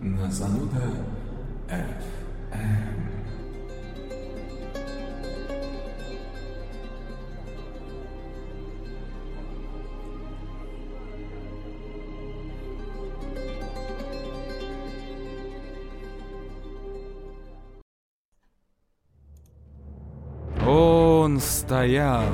[0.00, 0.82] На зануда
[1.68, 3.06] FM.
[20.66, 22.24] Он стоял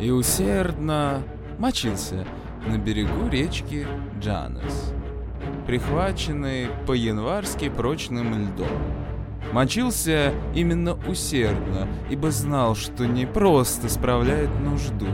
[0.00, 1.22] и усердно
[1.58, 2.26] мочился
[2.66, 3.86] на берегу речки
[4.18, 4.92] Джанес,
[5.66, 8.68] прихваченный по-январски прочным льдом.
[9.52, 15.06] Мочился именно усердно, ибо знал, что не просто справляет нужду,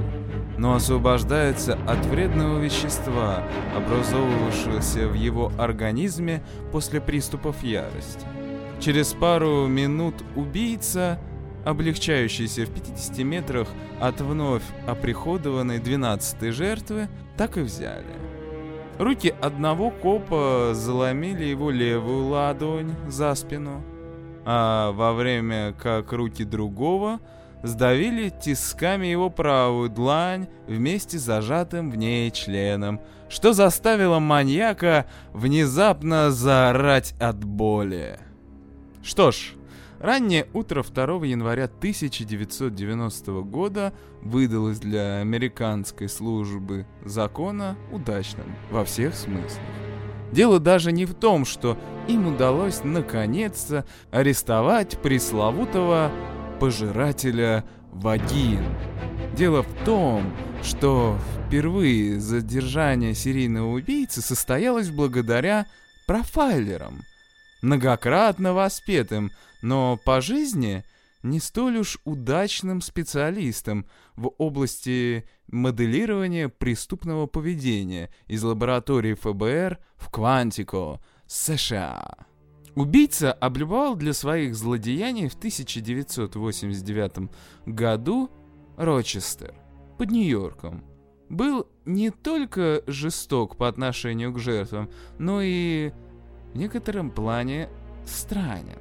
[0.57, 3.45] но освобождается от вредного вещества,
[3.77, 6.43] образовывавшегося в его организме
[6.73, 8.27] после приступов ярости.
[8.81, 11.19] Через пару минут убийца
[11.65, 13.69] облегчающийся в 50 метрах
[14.01, 18.30] от вновь оприходованной 12 жертвы, так и взяли.
[19.00, 23.83] Руки одного копа заломили его левую ладонь за спину,
[24.44, 27.19] а во время как руки другого
[27.62, 33.00] сдавили тисками его правую длань вместе с зажатым в ней членом,
[33.31, 38.19] что заставило маньяка внезапно заорать от боли.
[39.03, 39.55] Что ж,
[40.00, 49.60] Раннее утро 2 января 1990 года выдалось для американской службы закона удачным во всех смыслах.
[50.33, 51.77] Дело даже не в том, что
[52.09, 56.10] им удалось наконец-то арестовать пресловутого
[56.60, 58.65] пожирателя вагин.
[59.37, 65.66] Дело в том, что впервые задержание серийного убийцы состоялось благодаря
[66.06, 67.03] профайлерам,
[67.62, 69.31] многократно воспетым,
[69.62, 70.84] но по жизни
[71.22, 81.00] не столь уж удачным специалистом в области моделирования преступного поведения из лаборатории ФБР в Квантико,
[81.26, 82.16] США.
[82.75, 87.31] Убийца облюбовал для своих злодеяний в 1989
[87.66, 88.31] году
[88.77, 89.54] Рочестер
[89.98, 90.84] под Нью-Йорком.
[91.28, 95.92] Был не только жесток по отношению к жертвам, но и
[96.53, 97.69] в некотором плане
[98.06, 98.78] странен.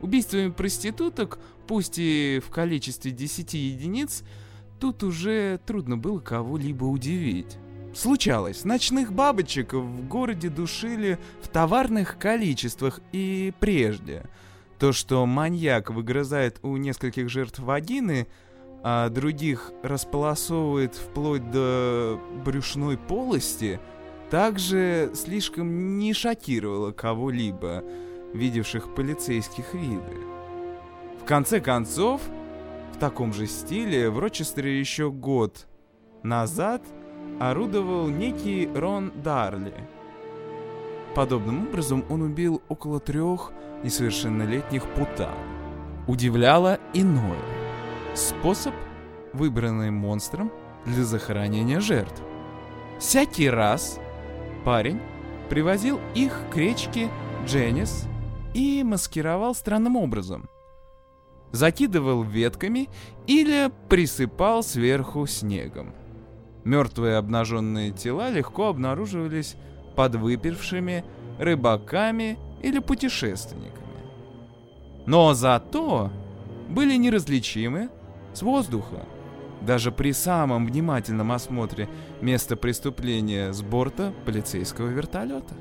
[0.00, 4.22] Убийствами проституток, пусть и в количестве 10 единиц,
[4.78, 7.58] тут уже трудно было кого-либо удивить.
[7.92, 14.24] Случалось, ночных бабочек в городе душили в товарных количествах и прежде.
[14.78, 18.28] То, что маньяк выгрызает у нескольких жертв вагины,
[18.82, 23.80] а других располосовывает вплоть до брюшной полости,
[24.30, 27.82] также слишком не шокировало кого-либо
[28.32, 30.16] видевших полицейских виды.
[31.20, 32.22] В конце концов,
[32.94, 35.66] в таком же стиле в Рочестере еще год
[36.22, 36.82] назад
[37.40, 39.74] орудовал некий Рон Дарли.
[41.14, 43.52] Подобным образом он убил около трех
[43.82, 45.34] несовершеннолетних путан.
[46.06, 47.38] Удивляло иное.
[48.14, 48.74] Способ,
[49.32, 50.52] выбранный монстром
[50.84, 52.22] для захоронения жертв.
[52.98, 53.98] Всякий раз
[54.64, 55.00] парень
[55.48, 57.10] привозил их к речке
[57.46, 58.06] Дженнис
[58.54, 60.48] и маскировал странным образом.
[61.52, 62.88] Закидывал ветками
[63.26, 65.94] или присыпал сверху снегом.
[66.64, 69.56] Мертвые обнаженные тела легко обнаруживались
[69.96, 71.04] под выпившими
[71.38, 73.80] рыбаками или путешественниками.
[75.06, 76.10] Но зато
[76.68, 77.88] были неразличимы
[78.32, 79.06] с воздуха.
[79.60, 81.88] Даже при самом внимательном осмотре
[82.20, 85.54] места преступления с борта полицейского вертолета.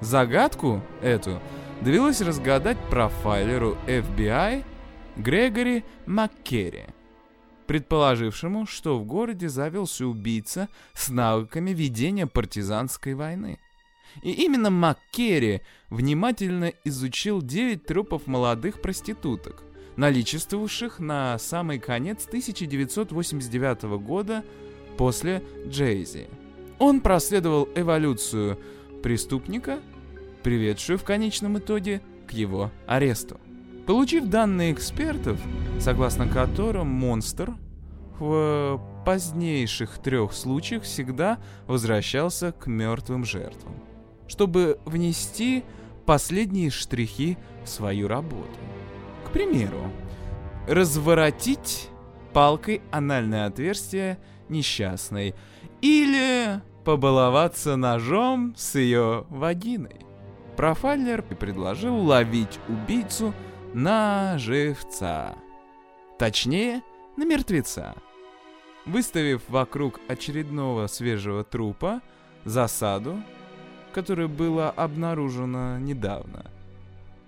[0.00, 1.40] Загадку эту
[1.82, 4.64] довелось разгадать профайлеру FBI
[5.16, 6.86] Грегори Маккерри,
[7.66, 13.58] предположившему, что в городе завелся убийца с навыками ведения партизанской войны.
[14.22, 19.62] И именно Маккерри внимательно изучил 9 трупов молодых проституток,
[19.96, 24.44] наличествовавших на самый конец 1989 года
[24.96, 26.28] после Джейзи.
[26.78, 28.58] Он проследовал эволюцию
[29.02, 29.80] преступника
[30.42, 33.38] приведшую в конечном итоге к его аресту.
[33.86, 35.40] Получив данные экспертов,
[35.78, 37.54] согласно которым монстр
[38.18, 43.74] в позднейших трех случаях всегда возвращался к мертвым жертвам,
[44.28, 45.64] чтобы внести
[46.06, 48.58] последние штрихи в свою работу.
[49.32, 49.92] Примеру,
[50.66, 51.88] разворотить
[52.32, 54.18] палкой анальное отверстие
[54.48, 55.34] несчастной
[55.80, 60.06] или побаловаться ножом с ее вагиной.
[60.56, 63.32] Профайлер предложил ловить убийцу
[63.72, 65.34] на живца.
[66.18, 66.82] Точнее,
[67.16, 67.94] на мертвеца.
[68.84, 72.00] Выставив вокруг очередного свежего трупа
[72.44, 73.22] засаду,
[73.92, 76.50] которая была обнаружена недавно,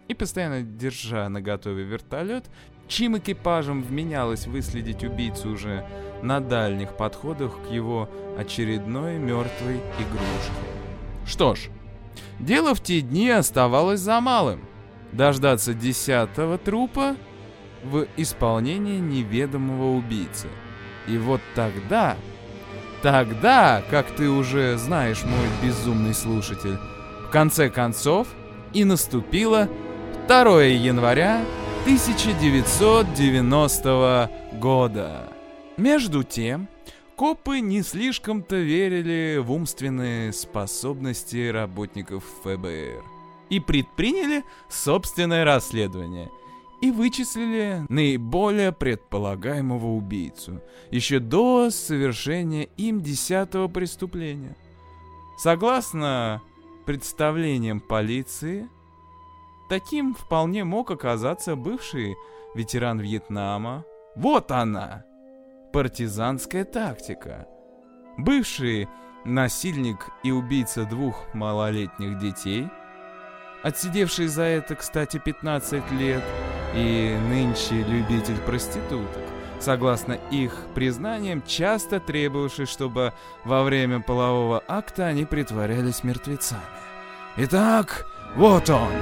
[0.08, 2.44] и постоянно держа на готове вертолет,
[2.88, 5.87] чьим экипажем вменялось выследить убийцу уже
[6.22, 8.08] на дальних подходах к его
[8.38, 10.52] очередной мертвой игрушке.
[11.26, 11.69] Что ж,
[12.38, 14.60] дело в те дни оставалось за малым.
[15.12, 17.16] Дождаться десятого трупа
[17.84, 20.49] в исполнении неведомого убийцы.
[21.06, 22.16] И вот тогда,
[23.02, 26.78] тогда, как ты уже знаешь, мой безумный слушатель,
[27.26, 28.28] в конце концов
[28.72, 29.69] и наступило
[30.29, 31.44] 2 января
[31.82, 34.31] 1990
[34.61, 35.29] года.
[35.76, 36.69] Между тем,
[37.17, 43.05] копы не слишком-то верили в умственные способности работников ФБР
[43.50, 46.31] и предприняли собственное расследование
[46.81, 50.61] и вычислили наиболее предполагаемого убийцу
[50.91, 54.56] еще до совершения им десятого преступления.
[55.38, 56.43] Согласно
[56.87, 58.69] представлениям полиции,
[59.73, 62.15] таким вполне мог оказаться бывший
[62.55, 63.87] ветеран Вьетнама.
[64.15, 65.05] Вот она!
[65.73, 67.47] партизанская тактика.
[68.19, 68.87] Бывший
[69.25, 72.69] насильник и убийца двух малолетних детей,
[73.63, 76.23] отсидевший за это, кстати, 15 лет,
[76.75, 79.23] и нынче любитель проституток,
[79.59, 83.15] согласно их признаниям, часто требовавший, чтобы
[83.45, 86.61] во время полового акта они притворялись мертвецами.
[87.39, 88.93] Итак, вот он,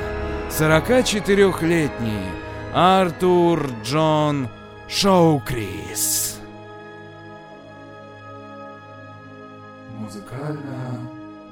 [0.50, 2.28] 44-летний
[2.74, 4.48] Артур Джон
[4.88, 6.40] Шоукрис.
[9.98, 10.98] Музыкальная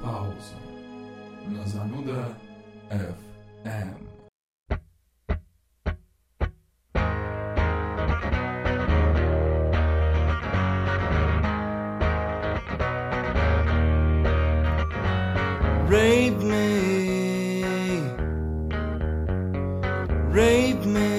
[0.03, 0.55] пауза.
[1.47, 2.27] На зануда
[2.91, 4.09] FM.
[15.89, 16.98] Rape me,
[20.31, 21.18] rape me,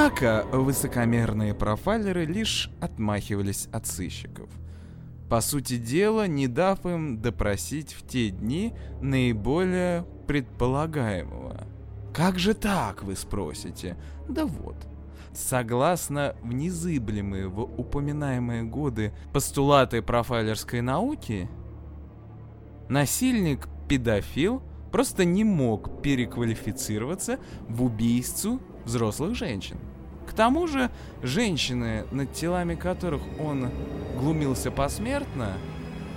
[0.00, 4.48] Однако высокомерные профайлеры лишь отмахивались от сыщиков.
[5.28, 11.66] По сути дела, не дав им допросить в те дни наиболее предполагаемого.
[12.14, 13.98] Как же так, вы спросите?
[14.26, 14.76] Да вот.
[15.34, 21.46] Согласно в незыблемые в упоминаемые годы постулаты профайлерской науки,
[22.88, 27.38] насильник-педофил просто не мог переквалифицироваться
[27.68, 29.76] в убийцу взрослых женщин.
[30.26, 30.90] К тому же,
[31.22, 33.70] женщины, над телами которых он
[34.18, 35.54] глумился посмертно,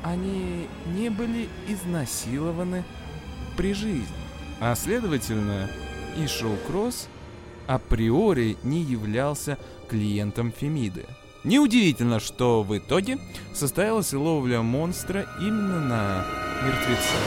[0.04, 2.84] они не были изнасилованы
[3.58, 4.06] при жизни.
[4.60, 5.70] А следовательно,
[6.18, 7.08] и Шоу Кросс
[7.68, 9.58] априори не являлся
[9.90, 11.06] клиентом Фемиды.
[11.44, 13.18] Неудивительно, что в итоге
[13.54, 16.26] состоялась ловля монстра именно на
[16.64, 17.18] мертвеца.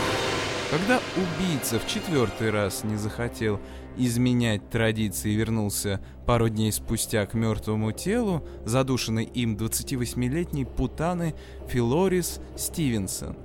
[0.70, 3.60] Когда убийца в четвертый раз не захотел
[3.96, 11.34] изменять традиции вернулся пару дней спустя к мертвому телу, задушенной им 28-летней путаны
[11.68, 13.36] Филорис Стивенсон.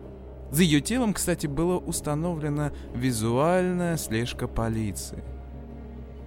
[0.51, 5.23] За ее телом, кстати, была установлена визуальная слежка полиции.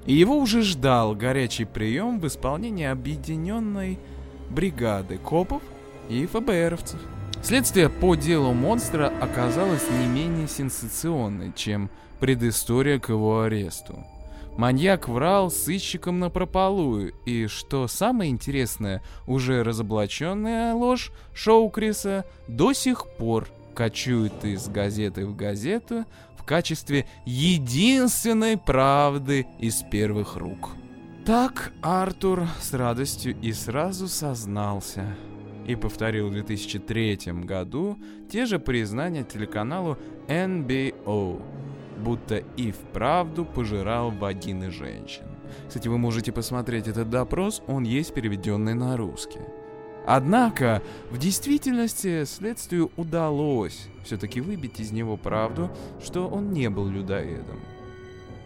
[0.07, 3.99] И его уже ждал горячий прием в исполнении объединенной
[4.51, 5.63] бригады копов
[6.09, 7.01] и ФБРовцев.
[7.43, 11.91] Следствие по делу монстра оказалось не менее сенсационной, чем
[12.21, 14.03] предыстория к его аресту.
[14.57, 22.73] Маньяк врал сыщикам на прополую, и, что самое интересное, уже разоблаченная ложь Шоу Криса до
[22.73, 26.05] сих пор кочует из газеты в газету
[26.39, 30.71] в качестве единственной правды из первых рук.
[31.27, 35.17] Так Артур с радостью и сразу сознался–
[35.67, 37.99] и повторил в 2003 году
[38.31, 41.43] те же признания телеканалу NBO,
[41.97, 45.25] будто и вправду пожирал вагины женщин.
[45.69, 49.41] Кстати, вы можете посмотреть этот допрос, он есть переведенный на русский.
[50.07, 55.71] Однако, в действительности следствию удалось все-таки выбить из него правду,
[56.03, 57.61] что он не был людоедом.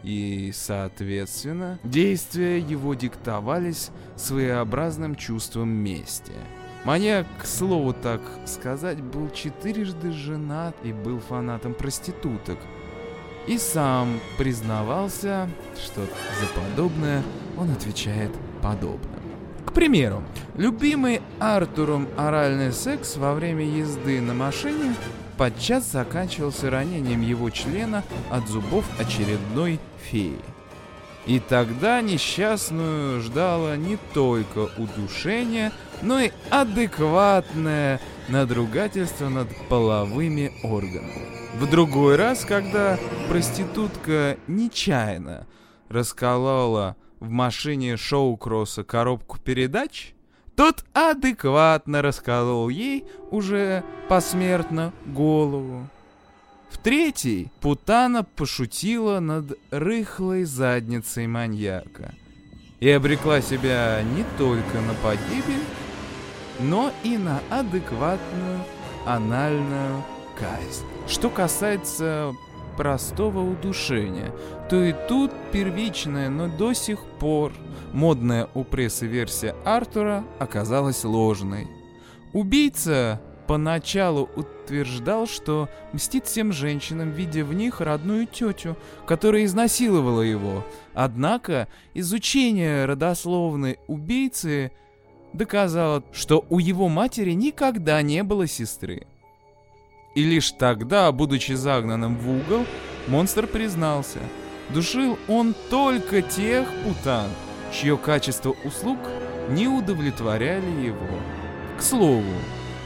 [0.04, 6.32] И, соответственно, действия его диктовались своеобразным чувством мести–
[6.84, 12.58] Маньяк, к слову так сказать, был четырежды женат и был фанатом проституток.
[13.48, 15.48] И сам признавался,
[15.82, 17.22] что за подобное
[17.56, 18.30] он отвечает
[18.62, 19.22] подобным.
[19.64, 20.22] К примеру,
[20.54, 24.94] любимый Артуром оральный секс во время езды на машине
[25.38, 30.38] подчас заканчивался ранением его члена от зубов очередной феи.
[31.24, 37.98] И тогда несчастную ждало не только удушение, но и адекватное
[38.28, 41.26] надругательство над половыми органами.
[41.58, 45.46] В другой раз, когда проститутка нечаянно
[45.88, 50.14] расколола в машине шоу-кросса коробку передач,
[50.54, 55.88] тот адекватно расколол ей уже посмертно голову.
[56.70, 62.14] В третий Путана пошутила над рыхлой задницей маньяка
[62.80, 65.64] и обрекла себя не только на погибель,
[66.60, 68.60] но и на адекватную
[69.06, 70.04] анальную
[70.38, 70.84] казнь.
[71.06, 72.34] Что касается
[72.76, 74.32] простого удушения,
[74.70, 77.52] то и тут первичная, но до сих пор
[77.92, 81.66] модная у прессы версия Артура оказалась ложной.
[82.32, 90.64] Убийца поначалу утверждал, что мстит всем женщинам, видя в них родную тетю, которая изнасиловала его.
[90.94, 94.70] Однако изучение родословной убийцы
[95.38, 99.06] доказало, что у его матери никогда не было сестры.
[100.14, 102.66] И лишь тогда, будучи загнанным в угол,
[103.06, 104.18] монстр признался.
[104.70, 107.28] Душил он только тех путан,
[107.72, 108.98] чье качество услуг
[109.48, 111.08] не удовлетворяли его.
[111.78, 112.34] К слову,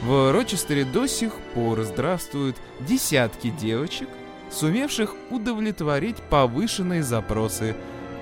[0.03, 4.09] в Рочестере до сих пор здравствуют десятки девочек,
[4.51, 7.75] сумевших удовлетворить повышенные запросы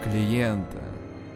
[0.03, 0.90] клиента.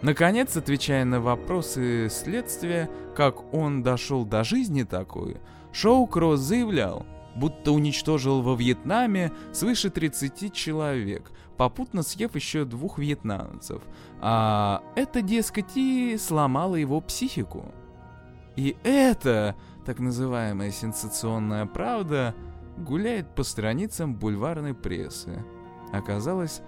[0.05, 5.37] Наконец, отвечая на вопросы следствия, как он дошел до жизни такой,
[5.73, 13.81] Шоу Кросс заявлял, будто уничтожил во Вьетнаме свыше 30 человек, попутно съев еще двух вьетнамцев,
[14.21, 17.73] а это, дескать, и сломало его психику.
[18.55, 19.55] И это
[19.87, 22.35] так называемая сенсационная правда
[22.77, 25.43] гуляет по страницам бульварной прессы.
[25.91, 26.61] Оказалось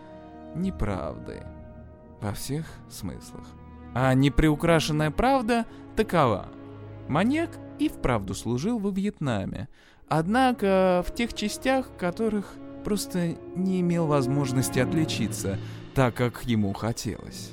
[0.56, 1.44] неправдой
[2.22, 3.46] во всех смыслах.
[3.94, 6.48] А неприукрашенная правда такова.
[7.08, 9.70] Маньяк и вправду служил во Вьетнаме,
[10.08, 15.58] однако в тех частях, которых просто не имел возможности отличиться,
[15.94, 17.52] так как ему хотелось.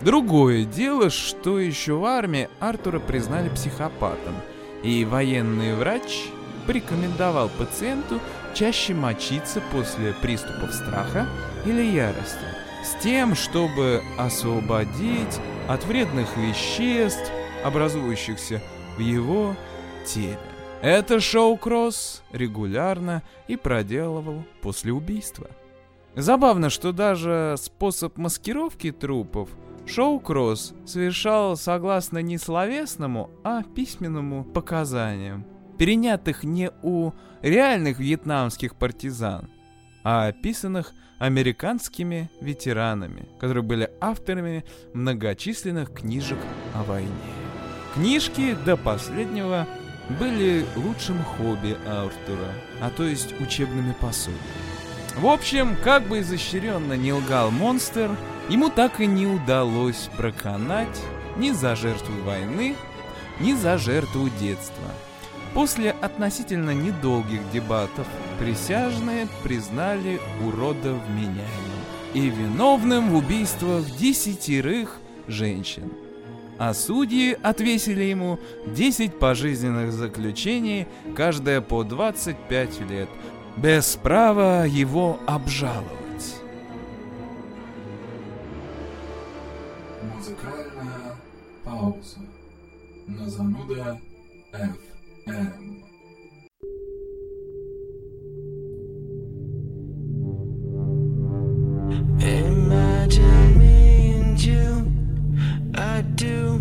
[0.00, 4.34] Другое дело, что еще в армии Артура признали психопатом,
[4.82, 6.28] и военный врач
[6.66, 8.20] порекомендовал пациенту
[8.54, 11.26] чаще мочиться после приступов страха
[11.66, 12.46] или ярости,
[12.84, 17.30] с тем, чтобы освободить от вредных веществ,
[17.64, 18.62] образующихся
[18.96, 19.56] в его
[20.06, 20.38] теле.
[20.82, 25.48] Это шоу Кросс регулярно и проделывал после убийства.
[26.14, 29.48] Забавно, что даже способ маскировки трупов
[29.86, 35.44] Шоу Кросс совершал согласно не словесному, а письменному показаниям,
[35.78, 39.50] перенятых не у реальных вьетнамских партизан,
[40.02, 46.38] а описанных американскими ветеранами, которые были авторами многочисленных книжек
[46.74, 47.10] о войне.
[47.94, 49.66] Книжки до последнего
[50.18, 54.42] были лучшим хобби Артура, а то есть учебными пособиями.
[55.16, 58.10] В общем, как бы изощренно не лгал монстр,
[58.48, 61.00] ему так и не удалось проканать
[61.36, 62.74] ни за жертву войны,
[63.40, 64.90] ни за жертву детства.
[65.54, 68.08] После относительно недолгих дебатов
[68.40, 75.92] присяжные признали урода вменяемым и виновным в убийствах десятерых женщин.
[76.58, 80.86] А судьи отвесили ему 10 пожизненных заключений,
[81.16, 83.08] каждое по 25 лет,
[83.56, 86.36] без права его обжаловать.
[90.16, 91.16] Музыкальная
[91.64, 92.18] пауза.
[93.06, 94.00] На зануда
[94.52, 94.93] FM.
[102.16, 104.92] Imagine me and you,
[105.74, 106.60] I do.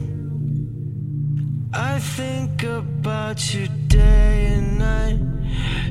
[1.73, 5.19] I think about you day and night.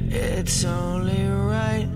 [0.08, 1.90] It's only right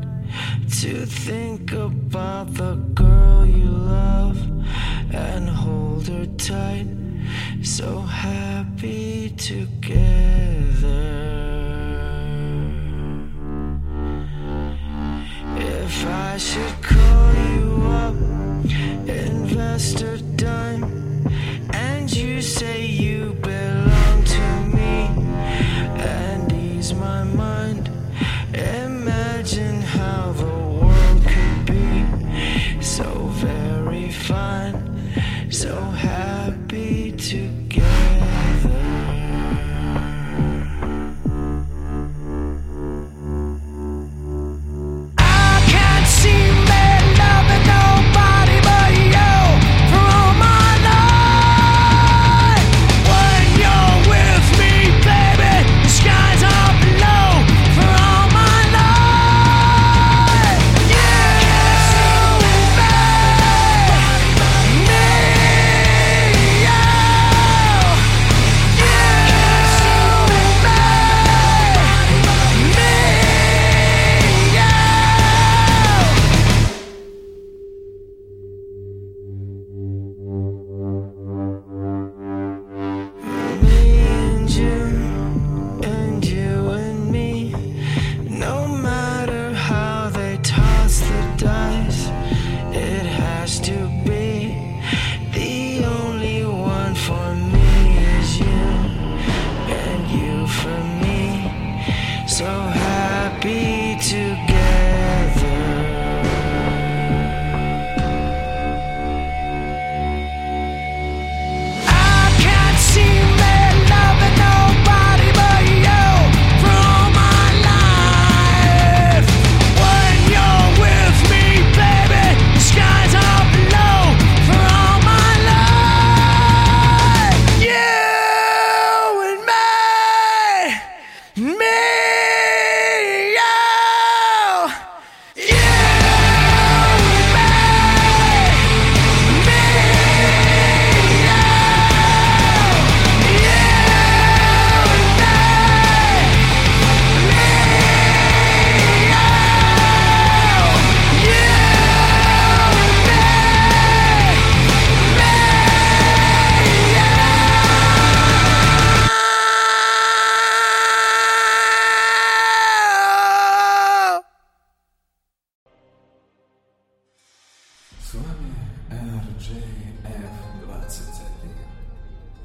[0.80, 4.36] to think about the girl you love
[5.14, 7.05] and hold her tight.
[7.66, 9.96] So happy together.
[15.56, 18.14] If I should call you up,
[19.08, 21.26] investor dime,
[21.72, 25.10] and you say you belong to me,
[25.98, 27.90] and ease my mind,
[28.54, 32.06] imagine how the world could be
[32.80, 37.95] so very fine, so happy together.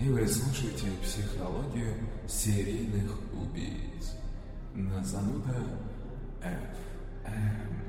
[0.01, 1.93] и вы слушаете психологию
[2.27, 4.13] серийных убийц
[4.73, 5.55] на зануда
[6.41, 7.81] FM.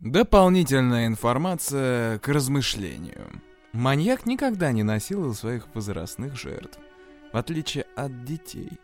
[0.00, 3.40] Дополнительная информация к размышлению.
[3.76, 6.78] Маньяк никогда не насиловал своих возрастных жертв,
[7.30, 8.80] в отличие от детей.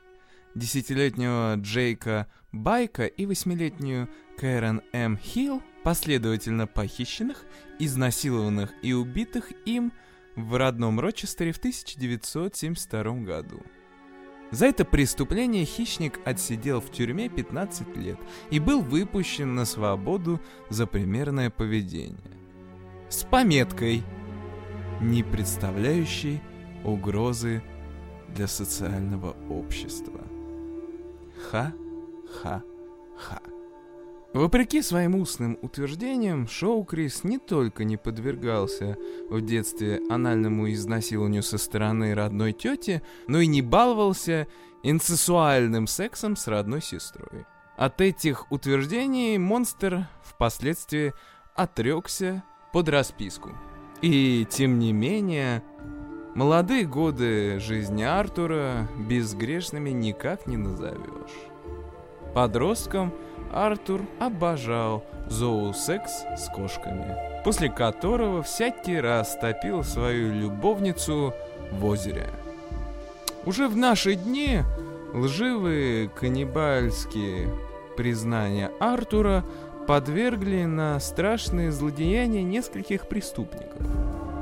[0.54, 5.16] Десятилетнего Джейка Байка и восьмилетнюю Кэрен М.
[5.16, 7.46] Хилл, последовательно похищенных,
[7.78, 9.94] изнасилованных и убитых им
[10.36, 13.62] в родном Рочестере в 1972 году.
[14.50, 18.18] За это преступление хищник отсидел в тюрьме 15 лет
[18.50, 22.18] и был выпущен на свободу за примерное поведение.
[23.08, 24.02] С пометкой
[25.02, 26.40] «Не представляющий
[26.84, 27.62] угрозы
[28.28, 30.20] для социального общества».
[31.50, 32.62] Ха-ха-ха.
[34.32, 38.96] Вопреки своим устным утверждениям, Шоу Крис не только не подвергался
[39.28, 44.46] в детстве анальному изнасилованию со стороны родной тети, но и не баловался
[44.82, 47.44] инцессуальным сексом с родной сестрой.
[47.76, 51.12] От этих утверждений монстр впоследствии
[51.54, 53.50] отрекся под расписку.
[54.02, 55.62] И тем не менее,
[56.34, 61.36] молодые годы жизни Артура безгрешными никак не назовешь.
[62.34, 63.12] Подростком–
[63.52, 71.34] Артур обожал зоосекс с кошками, после которого всякий раз топил свою любовницу
[71.70, 72.30] в озере.
[73.44, 74.62] Уже в наши дни
[75.12, 77.48] лживые каннибальские
[77.96, 79.44] признания Артура
[79.86, 83.82] подвергли на страшные злодеяния нескольких преступников.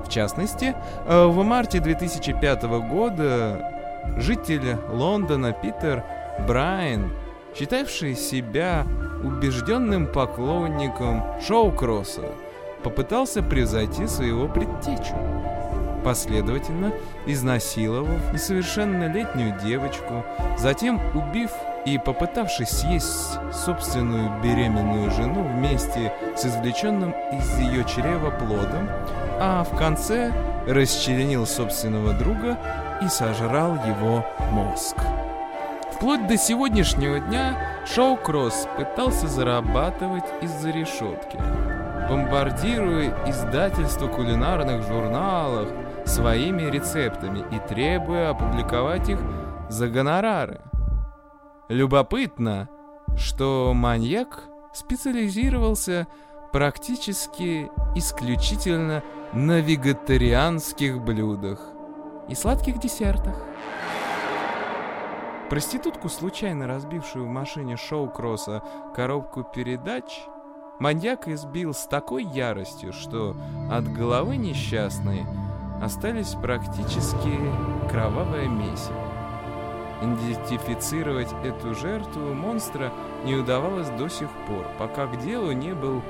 [0.07, 0.75] В частности,
[1.07, 6.05] э, в марте 2005 года житель Лондона Питер
[6.47, 7.13] Брайан
[7.55, 8.87] считавший себя
[9.25, 12.33] убежденным поклонником шоу-кросса,
[12.83, 15.15] попытался превзойти своего предтечу.
[16.05, 16.93] Последовательно
[17.27, 20.25] изнасиловав несовершеннолетнюю девочку,
[20.57, 21.51] затем убив
[21.85, 28.89] и попытавшись съесть собственную беременную жену вместе с извлеченным из ее чрева плодом,
[29.41, 30.33] а в конце
[30.67, 32.59] расчленил собственного друга
[33.03, 34.97] и сожрал его мозг.
[35.93, 41.39] Вплоть до сегодняшнего дня Шоу Кросс пытался зарабатывать из-за решетки,
[42.09, 45.69] бомбардируя издательство кулинарных журналах
[46.07, 49.19] своими рецептами и требуя опубликовать их
[49.69, 50.61] за гонорары.
[51.71, 52.69] Любопытно,
[53.17, 56.09] что маньяк специализировался
[56.53, 61.61] практически исключительно на вегетарианских блюдах
[62.29, 63.41] и сладких десертах.
[65.49, 70.25] Проститутку, случайно разбившую в машине шоу-кросса коробку передач,
[70.81, 73.37] маньяк избил с такой яростью, что
[73.71, 75.25] от головы несчастной
[75.81, 77.39] остались практически
[77.89, 79.10] кровавое месиво.
[80.03, 82.93] Идентифицировать эту жертву монстра
[83.25, 86.03] не удавалось до сих пор, пока к делу не был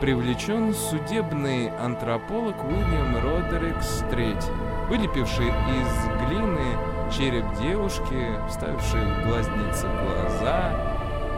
[0.00, 6.76] привлечен судебный антрополог Уильям Родерикс III, вылепивший из глины
[7.10, 10.72] череп девушки, вставивший в глазницы глаза,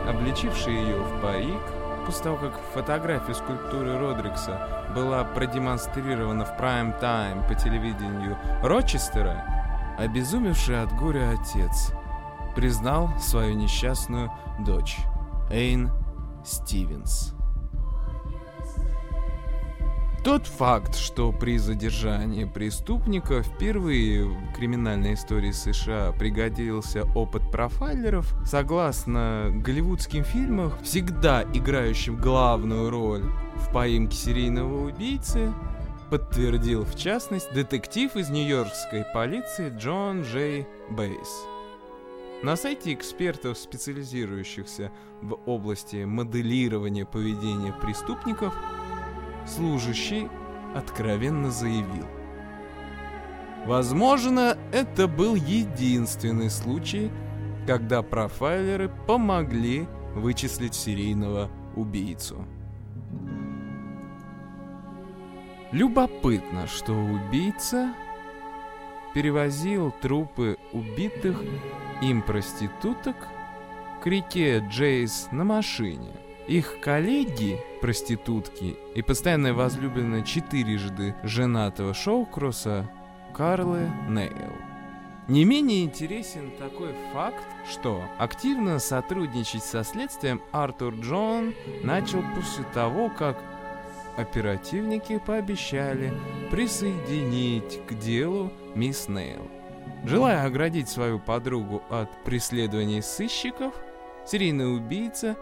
[0.09, 1.63] обличивший ее в парик.
[2.07, 9.45] После того, как фотография скульптуры Родрикса была продемонстрирована в прайм-тайм по телевидению Рочестера,
[9.99, 11.93] обезумевший от горя отец
[12.55, 14.31] признал свою несчастную
[14.61, 14.99] дочь,
[15.51, 15.91] Эйн
[16.45, 17.37] Стивенс.
[20.27, 29.53] Тот факт, что при задержании преступника впервые в криминальной истории США пригодился опыт профайлеров, согласно
[29.55, 33.23] голливудским фильмам, всегда играющим главную роль
[33.55, 35.53] в поимке серийного убийцы,
[36.11, 41.47] подтвердил в частности детектив из нью-йоркской полиции Джон Джей Бейс.
[42.42, 44.92] На сайте экспертов, специализирующихся
[45.23, 48.55] в области моделирования поведения преступников,
[49.47, 50.29] служащий
[50.75, 52.07] откровенно заявил.
[53.64, 57.11] Возможно, это был единственный случай,
[57.66, 62.45] когда профайлеры помогли вычислить серийного убийцу.
[65.72, 67.94] Любопытно, что убийца
[69.14, 71.42] перевозил трупы убитых
[72.02, 73.16] им проституток
[74.02, 76.12] к реке Джейс на машине–
[76.46, 82.88] их коллеги, проститутки и постоянная возлюбленная четырежды женатого Шоукросса
[83.35, 84.52] Карлы Нейл.
[85.26, 91.52] Не менее интересен такой факт, что активно сотрудничать со следствием Артур Джон
[91.83, 93.37] начал после того, как
[94.16, 96.12] оперативники пообещали
[96.50, 99.50] присоединить к делу мисс Нейл.
[100.05, 103.74] Желая оградить свою подругу от преследований сыщиков,
[104.26, 105.37] серийный убийца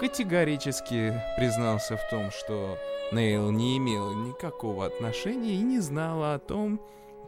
[0.00, 2.76] категорически признался в том, что
[3.12, 6.80] Нейл не имел никакого отношения и не знала о том,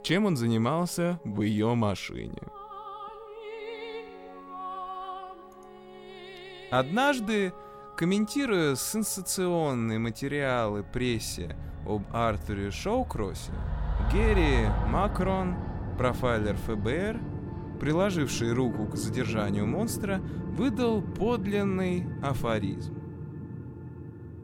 [0.03, 2.43] чем он занимался в ее машине.
[6.71, 7.53] Однажды,
[7.97, 11.57] комментируя сенсационные материалы прессе
[11.87, 13.53] об Артуре Шоукроссе,
[14.13, 15.57] Герри Макрон,
[15.97, 17.19] профайлер ФБР,
[17.81, 22.95] приложивший руку к задержанию монстра, выдал подлинный афоризм.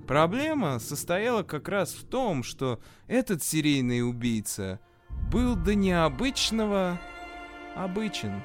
[0.07, 4.81] Проблема состояла как раз в том, что этот серийный убийца
[5.31, 6.99] был до необычного
[7.77, 8.43] обычен.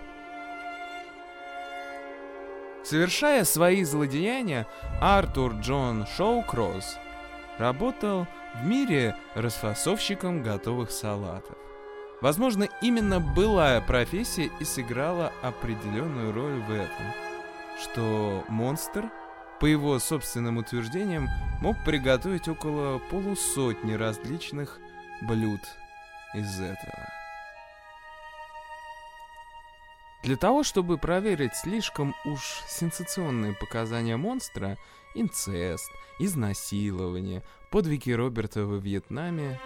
[2.87, 4.65] Совершая свои злодеяния,
[5.01, 6.97] Артур Джон Шоукросс
[7.57, 11.57] работал в мире расфасовщиком готовых салатов.
[12.21, 17.07] Возможно, именно былая профессия и сыграла определенную роль в этом,
[17.81, 19.11] что монстр,
[19.59, 21.27] по его собственным утверждениям,
[21.59, 24.79] мог приготовить около полусотни различных
[25.23, 25.59] блюд
[26.33, 27.16] из этого.
[30.27, 34.77] Для того, чтобы проверить слишком уж сенсационные показания монстра,
[35.15, 39.57] инцест, изнасилование, подвиги Роберта во Вьетнаме,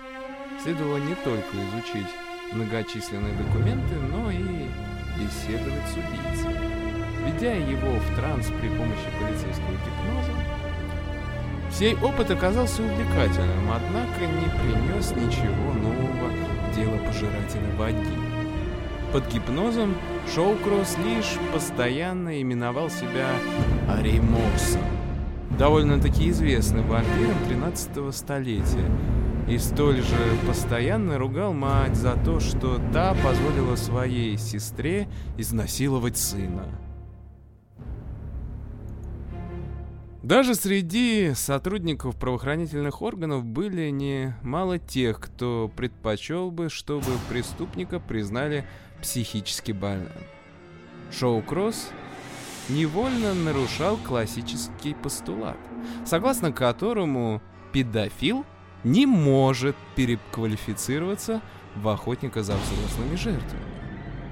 [0.61, 2.13] следовало не только изучить
[2.53, 4.37] многочисленные документы, но и
[5.17, 6.55] беседовать с убийцей.
[7.25, 10.33] Введя его в транс при помощи полицейского гипноза,
[11.71, 18.41] сей опыт оказался увлекательным, однако не принес ничего нового в дело пожирателя вагин.
[19.11, 19.95] Под гипнозом
[20.27, 23.29] Шоукросс лишь постоянно именовал себя
[23.89, 24.81] Аримоксом,
[25.57, 28.89] довольно-таки известным вампиром 13 столетия,
[29.49, 36.65] и столь же постоянно ругал мать за то, что та позволила своей сестре изнасиловать сына.
[40.23, 48.63] Даже среди сотрудников правоохранительных органов были немало тех, кто предпочел бы, чтобы преступника признали
[49.01, 50.11] психически больным.
[51.11, 51.89] Шоу Кросс
[52.69, 55.57] невольно нарушал классический постулат,
[56.05, 57.41] согласно которому
[57.73, 58.45] педофил
[58.83, 61.41] не может переквалифицироваться
[61.75, 63.63] в охотника за взрослыми жертвами.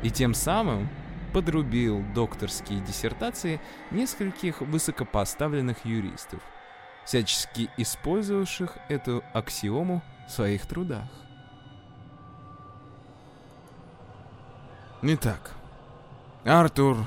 [0.04, 0.90] И тем самым
[1.34, 6.42] подрубил докторские диссертации нескольких высокопоставленных юристов,
[7.06, 11.10] всячески использовавших эту аксиому в своих трудах.
[15.02, 15.52] Итак,
[16.44, 16.98] Артур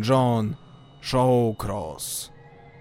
[0.00, 0.56] Джон
[1.02, 2.30] Шоукросс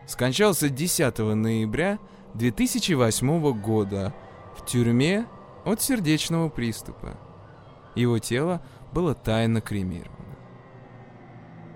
[0.08, 2.00] скончался 10 ноября
[2.36, 4.14] 2008 года
[4.56, 5.26] в тюрьме
[5.66, 7.18] от сердечного приступа.
[7.96, 8.62] Его тело
[8.94, 10.38] было тайно кремировано.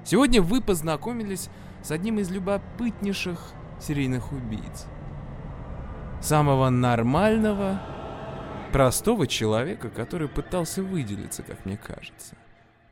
[0.05, 1.49] Сегодня вы познакомились
[1.83, 3.41] с одним из любопытнейших
[3.81, 4.85] серийных убийц.
[6.21, 7.81] Самого нормального,
[8.71, 12.37] простого человека, который пытался выделиться, как мне кажется.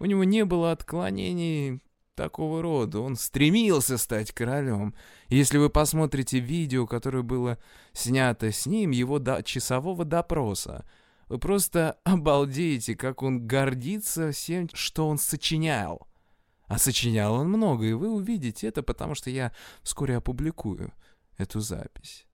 [0.03, 1.81] У него не было отклонений
[2.15, 2.99] такого рода.
[2.99, 4.93] Он стремился стать королем.
[5.29, 7.57] Если вы посмотрите видео, которое было
[7.93, 10.85] снято с ним, его до часового допроса,
[11.29, 16.05] вы просто обалдеете, как он гордится всем, что он сочинял.
[16.67, 20.91] А сочинял он много, и вы увидите это, потому что я вскоре опубликую
[21.37, 22.27] эту запись.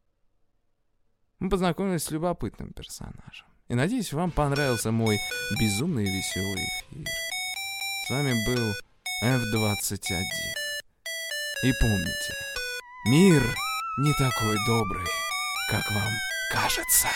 [1.38, 3.46] Мы познакомились с любопытным персонажем.
[3.68, 5.20] И надеюсь, вам понравился мой
[5.60, 7.06] безумный веселый эфир.
[8.10, 8.74] С вами был
[9.24, 10.20] F-21.
[11.64, 12.34] И помните,
[13.06, 13.56] мир
[14.00, 15.06] не такой добрый,
[15.70, 16.12] как вам
[16.52, 17.08] кажется.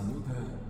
[0.00, 0.69] Психологию